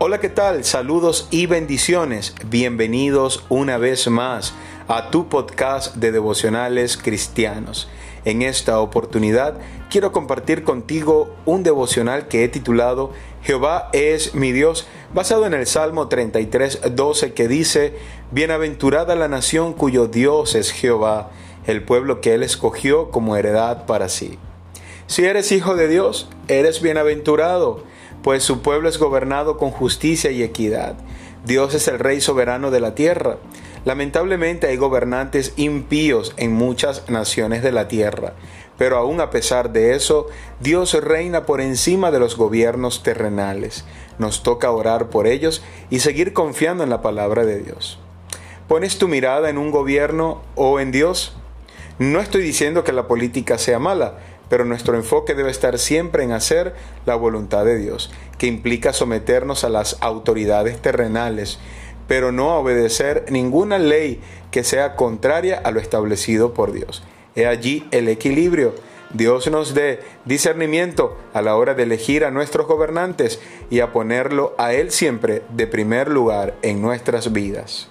Hola, 0.00 0.20
¿qué 0.20 0.28
tal? 0.28 0.62
Saludos 0.62 1.26
y 1.32 1.46
bendiciones. 1.46 2.32
Bienvenidos 2.46 3.44
una 3.48 3.78
vez 3.78 4.06
más 4.06 4.54
a 4.86 5.10
tu 5.10 5.28
podcast 5.28 5.96
de 5.96 6.12
devocionales 6.12 6.96
cristianos. 6.96 7.88
En 8.24 8.42
esta 8.42 8.78
oportunidad 8.78 9.54
quiero 9.90 10.12
compartir 10.12 10.62
contigo 10.62 11.34
un 11.46 11.64
devocional 11.64 12.28
que 12.28 12.44
he 12.44 12.48
titulado 12.48 13.10
Jehová 13.42 13.90
es 13.92 14.36
mi 14.36 14.52
Dios, 14.52 14.86
basado 15.12 15.46
en 15.46 15.54
el 15.54 15.66
Salmo 15.66 16.06
33, 16.06 16.94
12 16.94 17.32
que 17.32 17.48
dice, 17.48 17.96
Bienaventurada 18.30 19.16
la 19.16 19.26
nación 19.26 19.72
cuyo 19.72 20.06
Dios 20.06 20.54
es 20.54 20.70
Jehová, 20.70 21.30
el 21.66 21.82
pueblo 21.82 22.20
que 22.20 22.34
él 22.34 22.44
escogió 22.44 23.10
como 23.10 23.36
heredad 23.36 23.84
para 23.86 24.08
sí. 24.08 24.38
Si 25.08 25.24
eres 25.24 25.50
hijo 25.50 25.74
de 25.74 25.88
Dios, 25.88 26.28
eres 26.46 26.82
bienaventurado 26.82 27.82
pues 28.22 28.42
su 28.42 28.62
pueblo 28.62 28.88
es 28.88 28.98
gobernado 28.98 29.56
con 29.58 29.70
justicia 29.70 30.30
y 30.30 30.42
equidad. 30.42 30.96
Dios 31.44 31.74
es 31.74 31.88
el 31.88 31.98
Rey 31.98 32.20
soberano 32.20 32.70
de 32.70 32.80
la 32.80 32.94
tierra. 32.94 33.38
Lamentablemente 33.84 34.66
hay 34.66 34.76
gobernantes 34.76 35.54
impíos 35.56 36.34
en 36.36 36.52
muchas 36.52 37.08
naciones 37.08 37.62
de 37.62 37.72
la 37.72 37.88
tierra, 37.88 38.34
pero 38.76 38.98
aún 38.98 39.20
a 39.20 39.30
pesar 39.30 39.72
de 39.72 39.94
eso, 39.94 40.26
Dios 40.60 40.92
reina 40.94 41.46
por 41.46 41.60
encima 41.60 42.10
de 42.10 42.18
los 42.18 42.36
gobiernos 42.36 43.02
terrenales. 43.02 43.84
Nos 44.18 44.42
toca 44.42 44.70
orar 44.70 45.10
por 45.10 45.26
ellos 45.26 45.62
y 45.90 46.00
seguir 46.00 46.32
confiando 46.32 46.84
en 46.84 46.90
la 46.90 47.02
palabra 47.02 47.44
de 47.44 47.60
Dios. 47.60 47.98
¿Pones 48.66 48.98
tu 48.98 49.08
mirada 49.08 49.48
en 49.48 49.56
un 49.56 49.70
gobierno 49.70 50.42
o 50.54 50.80
en 50.80 50.90
Dios? 50.90 51.34
No 51.98 52.20
estoy 52.20 52.42
diciendo 52.42 52.84
que 52.84 52.92
la 52.92 53.08
política 53.08 53.58
sea 53.58 53.78
mala, 53.78 54.18
pero 54.48 54.64
nuestro 54.64 54.96
enfoque 54.96 55.34
debe 55.34 55.50
estar 55.50 55.78
siempre 55.78 56.24
en 56.24 56.32
hacer 56.32 56.74
la 57.06 57.14
voluntad 57.14 57.64
de 57.64 57.78
Dios, 57.78 58.10
que 58.38 58.46
implica 58.46 58.92
someternos 58.92 59.64
a 59.64 59.68
las 59.68 59.96
autoridades 60.00 60.80
terrenales, 60.80 61.58
pero 62.06 62.32
no 62.32 62.56
obedecer 62.56 63.26
ninguna 63.30 63.78
ley 63.78 64.20
que 64.50 64.64
sea 64.64 64.96
contraria 64.96 65.60
a 65.62 65.70
lo 65.70 65.80
establecido 65.80 66.54
por 66.54 66.72
Dios. 66.72 67.02
He 67.36 67.46
allí 67.46 67.86
el 67.90 68.08
equilibrio. 68.08 68.74
Dios 69.12 69.50
nos 69.50 69.74
dé 69.74 70.00
discernimiento 70.24 71.16
a 71.32 71.40
la 71.40 71.56
hora 71.56 71.74
de 71.74 71.84
elegir 71.84 72.24
a 72.24 72.30
nuestros 72.30 72.66
gobernantes 72.66 73.40
y 73.70 73.80
a 73.80 73.92
ponerlo 73.92 74.54
a 74.58 74.72
Él 74.72 74.90
siempre 74.90 75.42
de 75.50 75.66
primer 75.66 76.08
lugar 76.08 76.54
en 76.62 76.82
nuestras 76.82 77.32
vidas. 77.32 77.88